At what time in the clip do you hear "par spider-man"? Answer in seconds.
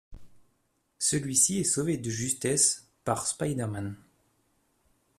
3.03-3.95